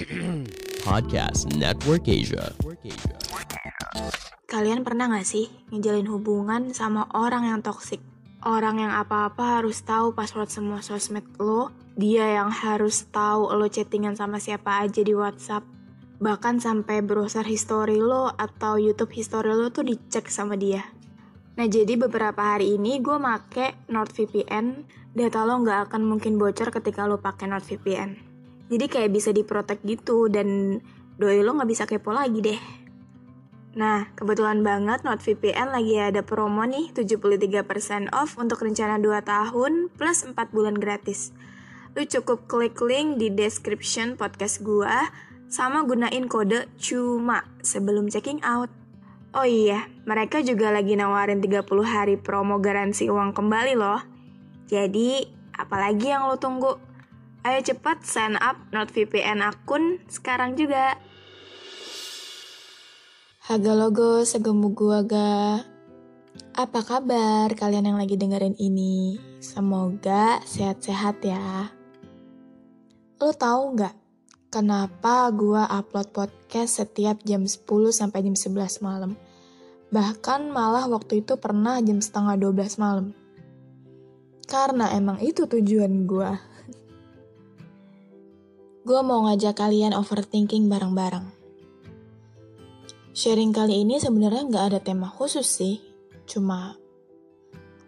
[0.86, 2.56] Podcast Network Asia.
[4.48, 8.00] Kalian pernah gak sih ngejalin hubungan sama orang yang toksik?
[8.40, 11.68] Orang yang apa-apa harus tahu password semua sosmed lo,
[12.00, 15.68] dia yang harus tahu lo chattingan sama siapa aja di WhatsApp,
[16.16, 20.80] bahkan sampai browser history lo atau YouTube history lo tuh dicek sama dia.
[21.60, 24.66] Nah jadi beberapa hari ini gue make NordVPN,
[25.12, 28.29] data lo nggak akan mungkin bocor ketika lo pakai NordVPN.
[28.70, 30.78] Jadi kayak bisa diprotek gitu dan
[31.18, 32.60] doi lo nggak bisa kepo lagi deh.
[33.70, 40.26] Nah, kebetulan banget NordVPN lagi ada promo nih 73% off untuk rencana 2 tahun plus
[40.26, 41.30] 4 bulan gratis.
[41.94, 45.10] Lu cukup klik link di description podcast gua
[45.50, 48.70] sama gunain kode CUMA sebelum checking out.
[49.30, 54.02] Oh iya, mereka juga lagi nawarin 30 hari promo garansi uang kembali loh.
[54.66, 55.22] Jadi,
[55.54, 56.89] apalagi yang lo tunggu?
[57.40, 61.00] Ayo cepat sign up NordVPN akun sekarang juga.
[63.48, 65.64] Haga logo segemu gua ga.
[66.52, 69.16] Apa kabar kalian yang lagi dengerin ini?
[69.40, 71.72] Semoga sehat-sehat ya.
[73.16, 73.96] Lo tahu nggak
[74.52, 79.16] kenapa gua upload podcast setiap jam 10 sampai jam 11 malam?
[79.88, 83.16] Bahkan malah waktu itu pernah jam setengah 12 malam.
[84.44, 86.49] Karena emang itu tujuan gua.
[88.80, 91.28] Gua mau ngajak kalian overthinking bareng-bareng.
[93.12, 95.84] Sharing kali ini sebenarnya nggak ada tema khusus sih,
[96.24, 96.80] cuma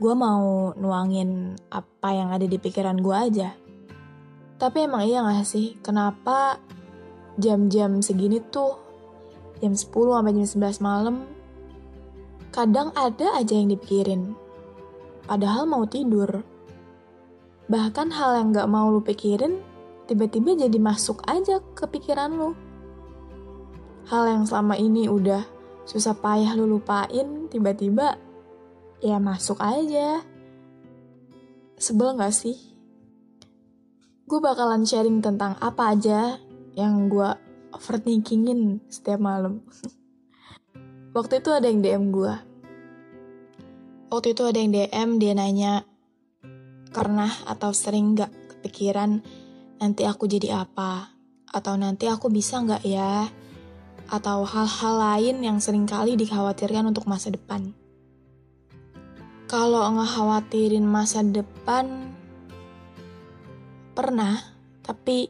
[0.03, 3.55] gue mau nuangin apa yang ada di pikiran gue aja.
[4.59, 6.59] Tapi emang iya gak sih, kenapa
[7.39, 8.77] jam-jam segini tuh,
[9.63, 11.17] jam 10 sampai jam 11 malam,
[12.51, 14.35] kadang ada aja yang dipikirin.
[15.25, 16.43] Padahal mau tidur.
[17.71, 19.63] Bahkan hal yang gak mau lu pikirin,
[20.13, 22.53] tiba-tiba jadi masuk aja ke pikiran lu
[24.13, 25.47] hal yang selama ini udah
[25.87, 28.19] susah payah lu lupain, tiba-tiba
[29.03, 30.23] ya masuk aja.
[31.79, 32.55] Sebel gak sih?
[34.27, 36.39] Gue bakalan sharing tentang apa aja
[36.79, 37.31] yang gue
[37.75, 39.65] overthinkingin setiap malam.
[41.17, 42.35] Waktu itu ada yang DM gue.
[44.09, 45.75] Waktu itu ada yang DM, dia nanya,
[46.93, 49.25] pernah atau sering gak kepikiran
[49.83, 51.11] nanti aku jadi apa?
[51.51, 53.27] Atau nanti aku bisa gak ya
[54.07, 57.75] atau hal-hal lain yang sering kali dikhawatirkan untuk masa depan.
[59.51, 62.15] Kalau ngekhawatirin masa depan,
[63.93, 64.39] pernah,
[64.87, 65.29] tapi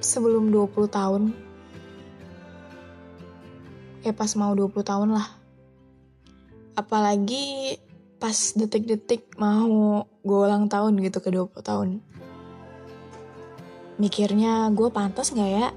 [0.00, 1.22] sebelum 20 tahun,
[4.00, 5.28] kayak pas mau 20 tahun lah.
[6.74, 7.76] Apalagi
[8.16, 11.88] pas detik-detik mau gue ulang tahun gitu ke 20 tahun.
[13.96, 15.68] Mikirnya gue pantas gak ya?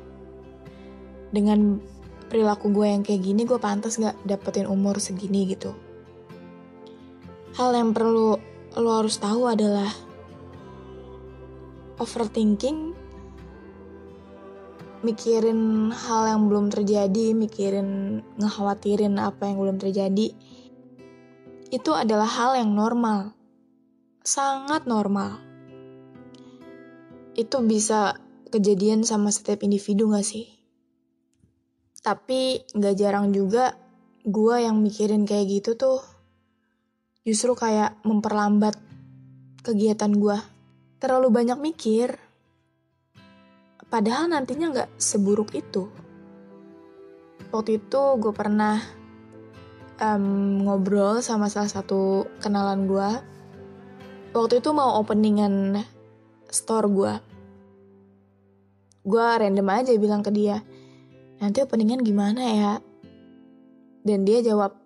[1.31, 1.79] Dengan
[2.27, 5.71] perilaku gue yang kayak gini gue pantas gak dapetin umur segini gitu?
[7.55, 8.35] Hal yang perlu
[8.75, 9.89] lo harus tahu adalah
[11.99, 12.95] overthinking
[14.99, 20.35] mikirin hal yang belum terjadi mikirin ngekhawatirin apa yang belum terjadi
[21.71, 23.31] itu adalah hal yang normal.
[24.27, 25.48] Sangat normal
[27.37, 28.17] itu bisa
[28.49, 30.49] kejadian sama setiap individu gak sih?
[32.01, 33.75] Tapi gak jarang juga
[34.25, 35.99] gue yang mikirin kayak gitu tuh
[37.27, 38.73] justru kayak memperlambat
[39.61, 40.37] kegiatan gue.
[40.99, 42.17] Terlalu banyak mikir.
[43.89, 45.89] Padahal nantinya gak seburuk itu.
[47.49, 48.77] Waktu itu gue pernah
[50.01, 53.09] um, ngobrol sama salah satu kenalan gue.
[54.33, 55.81] Waktu itu mau openingan
[56.53, 57.13] store gue.
[59.05, 60.61] Gue random aja bilang ke dia,
[61.41, 62.73] nanti openingan gimana ya?
[64.05, 64.77] Dan dia jawab,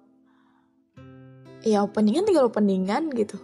[1.65, 3.35] ya openingan tinggal openingan gitu.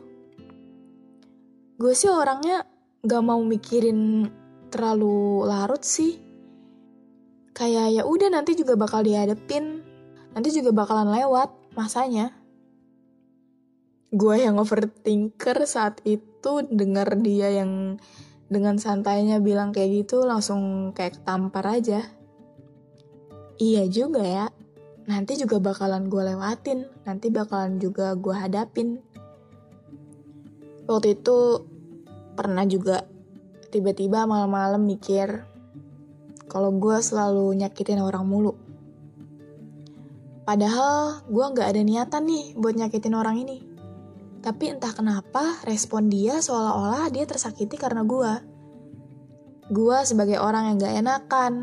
[1.79, 2.63] Gue sih orangnya
[3.03, 4.31] gak mau mikirin
[4.71, 6.19] terlalu larut sih.
[7.51, 9.83] Kayak ya udah nanti juga bakal dihadepin,
[10.31, 12.38] nanti juga bakalan lewat masanya.
[14.09, 18.01] Gue yang overthinker saat itu dengar dia yang
[18.49, 22.01] dengan santainya bilang kayak gitu langsung kayak ketampar aja.
[23.61, 24.45] Iya juga ya,
[25.05, 28.97] nanti juga bakalan gue lewatin, nanti bakalan juga gue hadapin.
[30.89, 31.69] Waktu itu
[32.33, 33.05] pernah juga
[33.69, 35.45] tiba-tiba malam-malam mikir
[36.49, 38.57] kalau gue selalu nyakitin orang mulu.
[40.49, 43.68] Padahal gue gak ada niatan nih buat nyakitin orang ini.
[44.49, 48.33] Tapi entah kenapa respon dia seolah-olah dia tersakiti karena gue.
[49.69, 51.53] Gue sebagai orang yang gak enakan.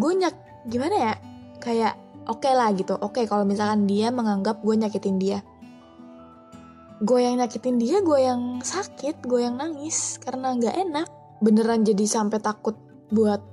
[0.00, 0.32] Gue nyak
[0.64, 1.14] gimana ya?
[1.60, 2.96] Kayak oke okay lah gitu.
[2.96, 5.44] Oke okay, kalau misalkan dia menganggap gue nyakitin dia.
[7.04, 11.08] Gue yang nyakitin dia, gue yang sakit, gue yang nangis karena gak enak.
[11.44, 12.80] Beneran jadi sampai takut
[13.12, 13.44] buat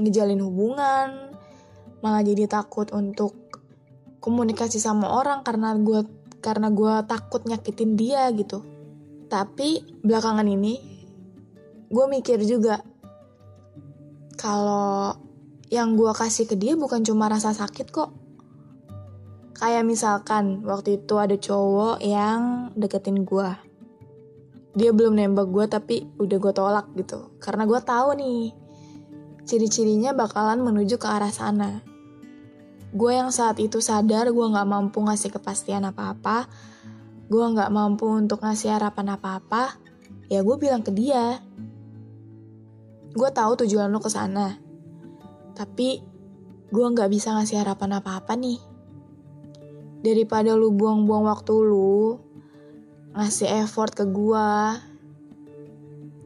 [0.00, 1.36] ngejalin hubungan,
[2.00, 3.36] malah jadi takut untuk
[4.18, 6.06] komunikasi sama orang karena gue
[6.38, 8.62] karena gue takut nyakitin dia gitu.
[9.28, 10.78] Tapi belakangan ini
[11.88, 12.84] gue mikir juga
[14.38, 15.16] kalau
[15.68, 18.10] yang gue kasih ke dia bukan cuma rasa sakit kok.
[19.58, 23.68] Kayak misalkan waktu itu ada cowok yang deketin gue
[24.78, 27.34] dia belum nembak gue tapi udah gue tolak gitu.
[27.42, 28.54] Karena gue tahu nih
[29.42, 31.82] ciri-cirinya bakalan menuju ke arah sana
[32.88, 36.48] gue yang saat itu sadar gue gak mampu ngasih kepastian apa-apa,
[37.28, 39.76] gue gak mampu untuk ngasih harapan apa-apa,
[40.32, 41.40] ya gue bilang ke dia.
[43.12, 44.56] Gue tahu tujuan lo ke sana,
[45.52, 46.00] tapi
[46.72, 48.60] gue gak bisa ngasih harapan apa-apa nih.
[50.00, 52.16] Daripada lu buang-buang waktu lu,
[53.12, 54.48] ngasih effort ke gue,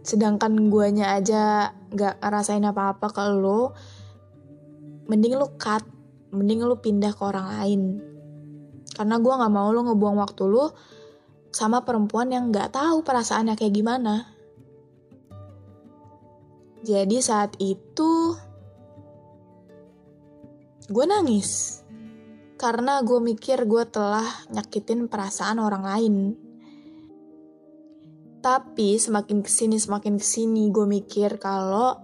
[0.07, 3.75] sedangkan guanya aja gak ngerasain apa-apa ke lo,
[5.11, 6.02] mending lu cut
[6.33, 7.83] mending lu pindah ke orang lain.
[8.93, 10.65] Karena gue gak mau lu ngebuang waktu lu
[11.53, 14.33] sama perempuan yang gak tahu perasaannya kayak gimana.
[16.83, 18.35] Jadi saat itu
[20.91, 21.81] gue nangis
[22.59, 26.15] karena gue mikir gue telah nyakitin perasaan orang lain.
[28.43, 31.95] Tapi semakin ke sini semakin ke sini gue mikir kalau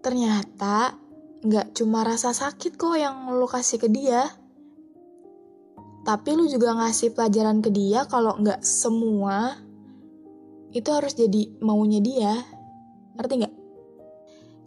[0.00, 0.96] ternyata
[1.40, 4.28] nggak cuma rasa sakit kok yang lu kasih ke dia.
[6.04, 9.56] Tapi lu juga ngasih pelajaran ke dia kalau nggak semua
[10.72, 12.34] itu harus jadi maunya dia.
[13.16, 13.54] Ngerti nggak?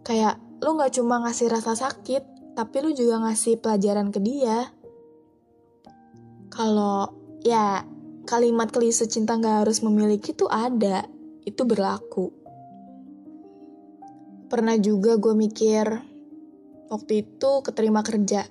[0.04, 4.68] Kayak lu nggak cuma ngasih rasa sakit, tapi lu juga ngasih pelajaran ke dia.
[6.52, 7.10] Kalau
[7.42, 7.82] ya
[8.24, 11.02] kalimat klise cinta nggak harus memiliki tuh ada,
[11.42, 12.30] itu berlaku.
[14.46, 16.13] Pernah juga gue mikir,
[16.94, 18.46] waktu itu keterima kerja.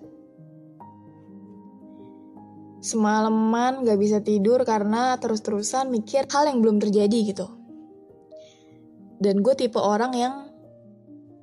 [2.84, 7.48] Semalaman gak bisa tidur karena terus-terusan mikir hal yang belum terjadi gitu.
[9.24, 10.36] Dan gue tipe orang yang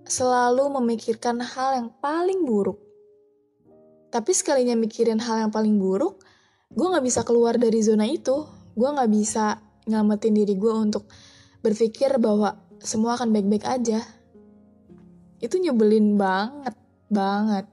[0.05, 2.77] selalu memikirkan hal yang paling buruk.
[4.13, 6.21] Tapi sekalinya mikirin hal yang paling buruk,
[6.69, 8.45] gue gak bisa keluar dari zona itu.
[8.77, 11.09] Gue gak bisa nyelamatin diri gue untuk
[11.65, 14.05] berpikir bahwa semua akan baik-baik aja.
[15.41, 16.80] Itu nyebelin banget
[17.11, 17.67] banget.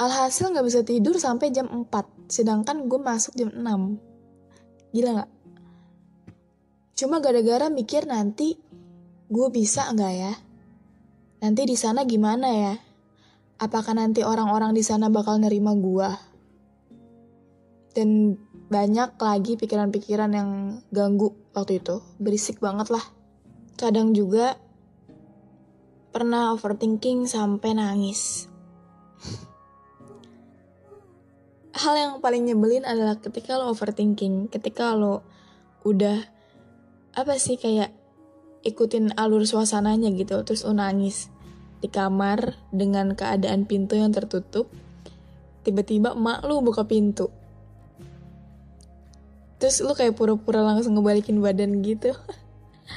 [0.00, 1.86] Alhasil gak bisa tidur sampai jam 4,
[2.26, 3.62] sedangkan gue masuk jam 6.
[4.90, 5.30] Gila gak?
[6.94, 8.58] Cuma gara-gara mikir nanti
[9.30, 10.32] gue bisa nggak ya?
[11.42, 12.74] Nanti di sana gimana ya?
[13.58, 16.10] Apakah nanti orang-orang di sana bakal nerima gue?
[17.94, 18.34] Dan
[18.70, 20.50] banyak lagi pikiran-pikiran yang
[20.90, 22.02] ganggu waktu itu.
[22.18, 23.04] Berisik banget lah.
[23.74, 24.58] Kadang juga
[26.14, 28.46] pernah overthinking sampai nangis.
[31.74, 35.26] Hal yang paling nyebelin adalah ketika lo overthinking, ketika lo
[35.82, 36.22] udah
[37.18, 37.90] apa sih kayak
[38.62, 41.34] ikutin alur suasananya gitu, terus lo nangis
[41.82, 44.70] di kamar dengan keadaan pintu yang tertutup.
[45.66, 47.26] Tiba-tiba emak lo buka pintu.
[49.58, 52.14] Terus lo kayak pura-pura langsung ngebalikin badan gitu.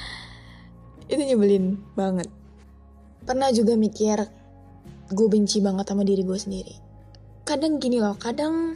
[1.10, 2.37] Itu nyebelin banget
[3.28, 4.24] pernah juga mikir
[5.12, 6.72] gue benci banget sama diri gue sendiri.
[7.44, 8.72] Kadang gini loh kadang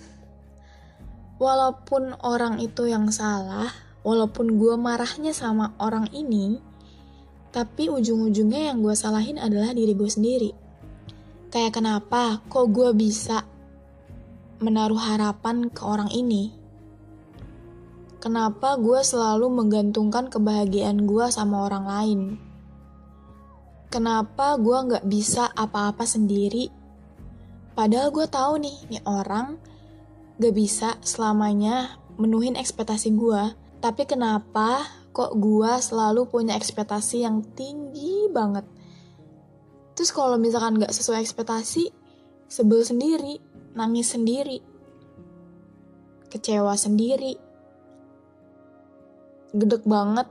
[1.40, 3.72] walaupun orang itu yang salah
[4.04, 6.60] walaupun gue marahnya sama orang ini
[7.48, 10.52] tapi ujung-ujungnya yang gue salahin adalah diri gue sendiri.
[11.48, 13.48] Kayak kenapa kok gue bisa
[14.60, 16.52] menaruh harapan ke orang ini?
[18.20, 22.51] Kenapa gue selalu menggantungkan kebahagiaan gue sama orang lain
[23.92, 26.72] kenapa gue nggak bisa apa-apa sendiri.
[27.76, 29.60] Padahal gue tahu nih, nih orang
[30.40, 33.52] gak bisa selamanya menuhin ekspektasi gue.
[33.84, 38.64] Tapi kenapa kok gue selalu punya ekspektasi yang tinggi banget?
[39.92, 41.92] Terus kalau misalkan gak sesuai ekspektasi,
[42.48, 43.40] sebel sendiri,
[43.72, 44.60] nangis sendiri,
[46.32, 47.36] kecewa sendiri,
[49.52, 50.28] gedek banget,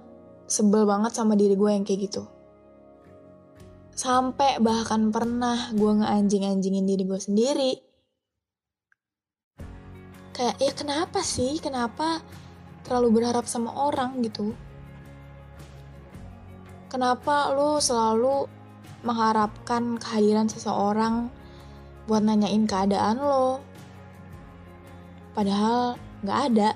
[0.49, 2.25] sebel banget sama diri gue yang kayak gitu.
[3.91, 7.71] Sampai bahkan pernah gue ngeanjing-anjingin diri gue sendiri.
[10.31, 11.59] Kayak, ya kenapa sih?
[11.59, 12.23] Kenapa
[12.87, 14.55] terlalu berharap sama orang gitu?
[16.91, 18.47] Kenapa lo selalu
[19.03, 21.31] mengharapkan kehadiran seseorang
[22.07, 23.63] buat nanyain keadaan lo?
[25.31, 26.69] Padahal gak ada.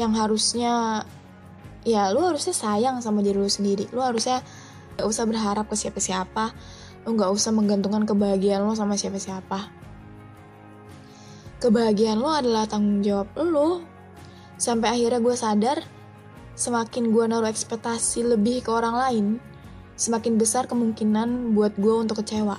[0.00, 0.72] Yang harusnya,
[1.84, 3.90] ya lo harusnya sayang sama diri lo sendiri.
[3.92, 4.40] Lo harusnya
[4.98, 6.50] Gak usah berharap ke siapa-siapa.
[7.06, 9.70] Lo gak usah menggantungkan kebahagiaan lo sama siapa-siapa.
[11.62, 13.86] Kebahagiaan lo adalah tanggung jawab lo.
[14.58, 15.78] Sampai akhirnya gue sadar,
[16.58, 19.26] semakin gue naruh ekspektasi lebih ke orang lain,
[19.94, 22.58] semakin besar kemungkinan buat gue untuk kecewa.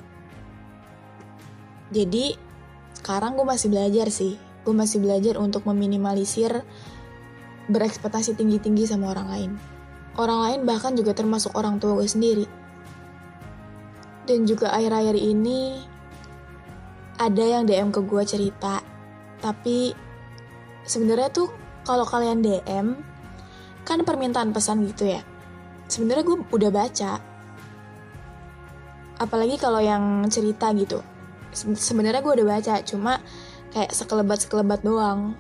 [1.92, 2.40] Jadi,
[2.96, 4.40] sekarang gue masih belajar sih.
[4.64, 6.64] Gue masih belajar untuk meminimalisir
[7.68, 9.52] berekspektasi tinggi-tinggi sama orang lain.
[10.20, 12.44] Orang lain bahkan juga termasuk orang tua gue sendiri.
[14.28, 15.80] Dan juga akhir-akhir ini
[17.16, 18.84] ada yang DM ke gue cerita.
[19.40, 19.96] Tapi
[20.84, 21.48] sebenarnya tuh
[21.88, 23.00] kalau kalian DM
[23.88, 25.24] kan permintaan pesan gitu ya.
[25.88, 27.12] Sebenarnya gue udah baca.
[29.24, 31.00] Apalagi kalau yang cerita gitu.
[31.56, 33.24] Sebenarnya gue udah baca, cuma
[33.72, 35.40] kayak sekelebat-sekelebat doang.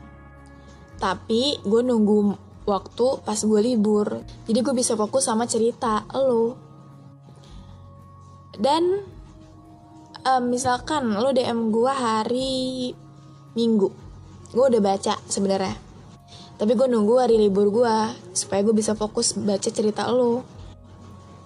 [1.03, 4.21] Tapi gue nunggu waktu pas gue libur.
[4.45, 6.53] Jadi gue bisa fokus sama cerita lo.
[8.53, 9.01] Dan
[10.29, 12.53] um, misalkan lo DM gue hari
[13.57, 13.89] Minggu,
[14.53, 15.73] gue udah baca sebenarnya.
[16.59, 17.95] Tapi gue nunggu hari libur gue
[18.35, 20.45] supaya gue bisa fokus baca cerita lo.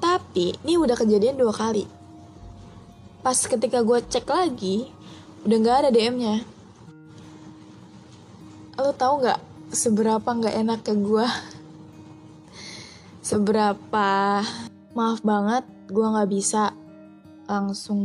[0.04, 1.88] Tapi ini udah kejadian dua kali.
[3.24, 4.92] Pas ketika gue cek lagi,
[5.48, 6.44] udah nggak ada DM-nya.
[8.76, 11.26] Lo tau nggak seberapa nggak enak ke gue
[13.26, 14.40] seberapa?
[14.94, 16.78] Maaf banget gue nggak bisa
[17.50, 18.02] langsung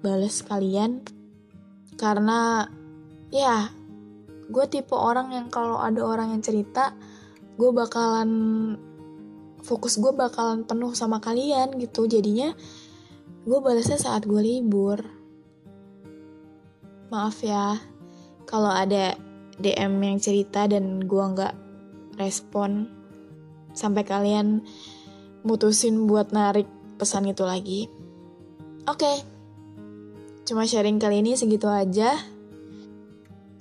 [0.00, 1.04] bales kalian.
[2.00, 2.64] Karena
[3.28, 3.68] ya
[4.48, 6.96] gue tipe orang yang kalau ada orang yang cerita
[7.60, 8.30] gue bakalan
[9.60, 12.08] fokus gue bakalan penuh sama kalian gitu.
[12.08, 12.56] Jadinya
[13.44, 15.04] gue balasnya saat gue libur.
[17.12, 17.76] Maaf ya
[18.48, 19.27] kalau ada
[19.58, 21.54] DM yang cerita dan gue nggak
[22.18, 22.90] respon
[23.74, 24.62] sampai kalian
[25.46, 26.66] mutusin buat narik
[26.98, 27.86] pesan itu lagi.
[28.88, 29.16] Oke, okay.
[30.48, 32.18] cuma sharing kali ini segitu aja.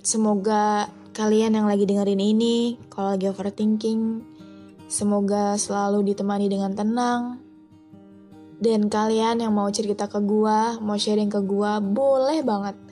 [0.02, 4.24] Semoga kalian yang lagi dengerin ini, kalau lagi overthinking,
[4.88, 7.22] semoga selalu ditemani dengan tenang.
[8.58, 12.87] Dan kalian yang mau cerita ke gua, mau sharing ke gua, boleh banget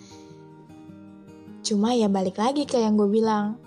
[1.66, 3.58] Cuma ya balik lagi ke yang gue bilang.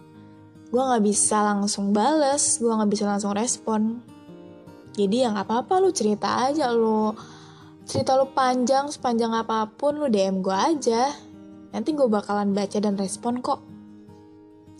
[0.71, 3.99] Gue gak bisa langsung bales, gue gak bisa langsung respon.
[4.95, 7.11] Jadi ya gak apa-apa lu cerita aja lu.
[7.83, 11.11] Cerita lu panjang, sepanjang apa pun lu DM gue aja.
[11.75, 13.67] Nanti gue bakalan baca dan respon kok.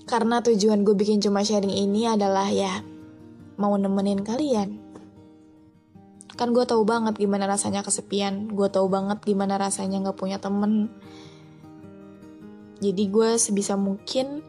[0.07, 2.87] Karena tujuan gue bikin cuma sharing ini adalah ya
[3.59, 4.79] mau nemenin kalian.
[6.39, 10.87] Kan gue tahu banget gimana rasanya kesepian, gue tahu banget gimana rasanya gak punya temen,
[12.79, 14.43] jadi gue sebisa mungkin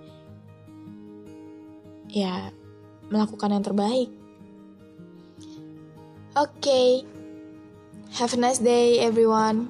[2.10, 2.54] ya
[3.10, 4.10] melakukan yang terbaik.
[6.38, 6.62] Oke.
[6.62, 6.90] Okay.
[8.18, 9.70] Have a nice day everyone.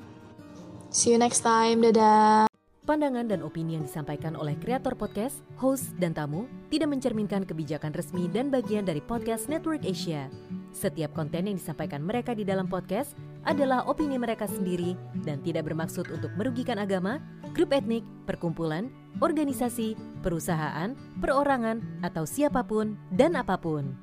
[0.92, 1.84] See you next time.
[1.84, 2.48] Dadah.
[2.89, 8.25] Pandangan dan opini yang disampaikan oleh kreator podcast, host, dan tamu tidak mencerminkan kebijakan resmi
[8.34, 10.25] dan bagian dari podcast Network Asia.
[10.74, 13.13] Setiap konten yang disampaikan mereka di dalam podcast
[13.46, 17.22] adalah opini mereka sendiri dan tidak bermaksud untuk merugikan agama,
[17.53, 18.89] grup etnik, perkumpulan,
[19.20, 23.94] organisasi, perusahaan, perorangan, atau siapa pun dan apa pun.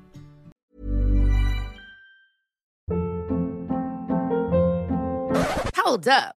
[5.87, 6.36] Hold up.